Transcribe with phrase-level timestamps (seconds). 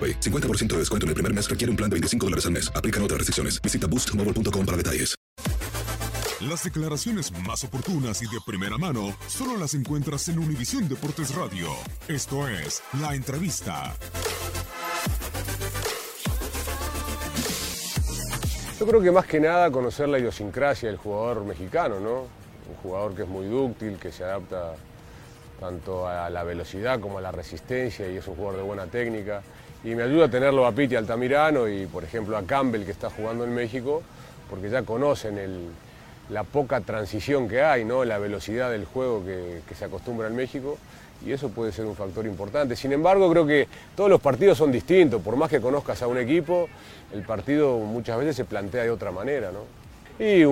[0.00, 0.20] AroPay.
[0.20, 2.72] 50% de descuento en el primer mes requiere un plan de 25 dólares al mes.
[2.74, 3.60] Aplican otras restricciones.
[3.60, 5.14] Visita boostmobile.com para detalles.
[6.40, 11.68] Las declaraciones más oportunas y de primera mano solo las encuentras en Univisión Deportes Radio.
[12.08, 13.94] Esto es La Entrevista.
[18.78, 22.20] Yo creo que más que nada conocer la idiosincrasia del jugador mexicano, ¿no?
[22.70, 24.76] Un jugador que es muy dúctil, que se adapta
[25.60, 29.42] tanto a la velocidad como a la resistencia y es un jugador de buena técnica.
[29.84, 33.10] Y me ayuda a tenerlo a Piti Altamirano y, por ejemplo, a Campbell que está
[33.10, 34.02] jugando en México,
[34.48, 35.68] porque ya conocen el,
[36.30, 38.04] la poca transición que hay, ¿no?
[38.04, 40.78] la velocidad del juego que, que se acostumbra en México
[41.24, 42.76] y eso puede ser un factor importante.
[42.76, 46.18] Sin embargo, creo que todos los partidos son distintos, por más que conozcas a un
[46.18, 46.68] equipo,
[47.12, 49.50] el partido muchas veces se plantea de otra manera.
[49.52, 49.79] ¿no?
[50.20, 50.44] Y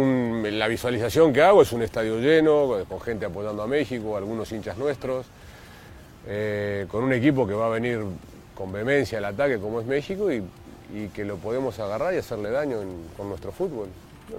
[0.51, 4.79] la visualización que hago es un estadio lleno, con gente apoyando a México, algunos hinchas
[4.79, 5.27] nuestros,
[6.27, 8.01] eh, con un equipo que va a venir
[8.55, 10.43] con vehemencia al ataque como es México y,
[11.15, 12.79] que lo podemos agarrar y hacerle daño
[13.15, 13.89] con nuestro fútbol.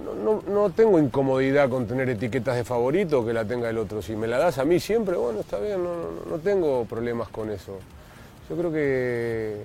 [0.04, 4.02] No, no- no tengo incomodidad con tener etiquetas de favorito que la tenga el otro.
[4.02, 7.50] Si me la das a mí siempre, bueno, está bien, no- no tengo problemas con
[7.50, 7.78] eso.
[8.48, 9.58] Yo creo que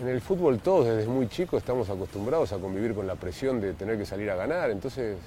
[0.00, 3.74] en el fútbol todos desde muy chicos estamos acostumbrados a convivir con la presión de
[3.74, 5.18] tener que salir a ganar, entonces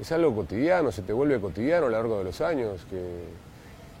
[0.00, 3.00] es algo cotidiano, se te vuelve cotidiano a lo largo de los años, que,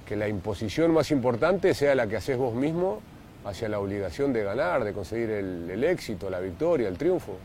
[0.06, 3.00] que la imposición más importante sea la que haces vos mismo
[3.44, 7.36] hacia la obligación de ganar, de conseguir el, el éxito, la victoria, el triunfo.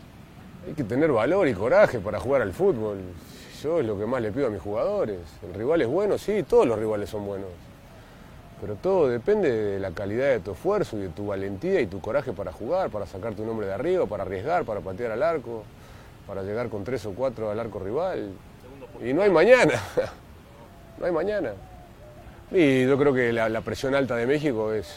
[0.67, 2.97] Hay que tener valor y coraje para jugar al fútbol.
[3.61, 5.19] Yo es lo que más le pido a mis jugadores.
[5.47, 7.49] El rival es bueno, sí, todos los rivales son buenos.
[8.63, 11.99] Pero todo depende de la calidad de tu esfuerzo y de tu valentía y tu
[11.99, 15.65] coraje para jugar, para sacar tu nombre de arriba, para arriesgar, para patear al arco,
[16.25, 18.29] para llegar con tres o cuatro al arco rival.
[19.03, 19.73] Y no hay mañana.
[20.99, 21.53] No hay mañana.
[22.51, 24.95] Y yo creo que la, la presión alta de México es,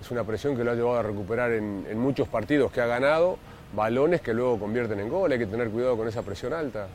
[0.00, 2.86] es una presión que lo ha llevado a recuperar en, en muchos partidos que ha
[2.86, 3.36] ganado,
[3.74, 5.32] balones que luego convierten en gol.
[5.32, 6.86] Hay que tener cuidado con esa presión alta.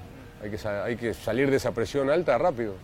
[0.42, 2.76] Hay que, hay que salir de esa presión alta rápido.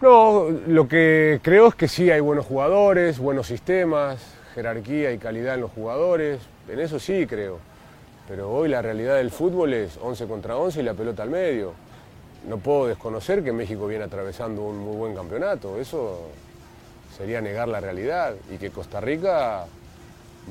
[0.00, 4.20] No, lo que creo es que sí hay buenos jugadores, buenos sistemas,
[4.54, 6.40] jerarquía y calidad en los jugadores.
[6.68, 7.58] En eso sí creo.
[8.28, 11.72] Pero hoy la realidad del fútbol es 11 contra 11 y la pelota al medio.
[12.48, 15.78] No puedo desconocer que México viene atravesando un muy buen campeonato.
[15.78, 16.28] Eso
[17.16, 19.66] sería negar la realidad y que Costa Rica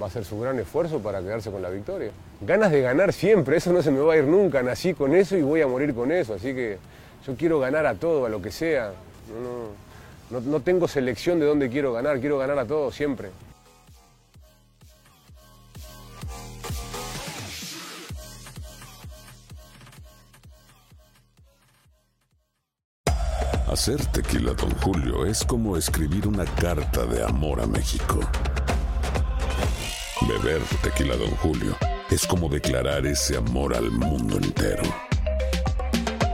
[0.02, 2.12] va a hacer su gran esfuerzo para quedarse con la victoria.
[2.42, 4.64] Ganas de ganar siempre, eso no se me va a ir nunca.
[4.64, 6.34] Nací con eso y voy a morir con eso.
[6.34, 6.78] Así que
[7.28, 8.94] yo quiero ganar a todo, a lo que sea.
[9.30, 13.30] No, no- no tengo selección de dónde quiero ganar, quiero ganar a todo siempre.
[23.68, 28.20] Hacer tequila, Don Julio, es como escribir una carta de amor a México.
[30.28, 31.76] Beber tequila, Don Julio,
[32.10, 34.84] es como declarar ese amor al mundo entero.